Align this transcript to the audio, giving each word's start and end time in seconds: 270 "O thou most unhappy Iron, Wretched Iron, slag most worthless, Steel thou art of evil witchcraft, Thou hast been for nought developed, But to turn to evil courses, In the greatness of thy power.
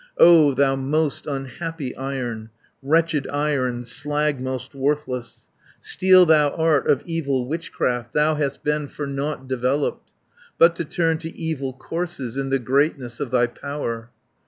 270 0.17 0.23
"O 0.27 0.53
thou 0.55 0.75
most 0.75 1.27
unhappy 1.27 1.95
Iron, 1.95 2.49
Wretched 2.81 3.27
Iron, 3.31 3.85
slag 3.85 4.41
most 4.41 4.73
worthless, 4.73 5.47
Steel 5.79 6.25
thou 6.25 6.49
art 6.55 6.87
of 6.87 7.03
evil 7.05 7.47
witchcraft, 7.47 8.11
Thou 8.13 8.33
hast 8.33 8.63
been 8.63 8.87
for 8.87 9.05
nought 9.05 9.47
developed, 9.47 10.11
But 10.57 10.75
to 10.77 10.85
turn 10.85 11.19
to 11.19 11.37
evil 11.37 11.73
courses, 11.73 12.35
In 12.35 12.49
the 12.49 12.57
greatness 12.57 13.19
of 13.19 13.29
thy 13.29 13.45
power. 13.45 14.09